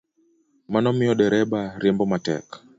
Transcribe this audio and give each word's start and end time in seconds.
Mano 0.71 0.89
miyo 0.97 1.13
dereba 1.19 1.59
riembo 1.81 2.03
matek 2.11 2.45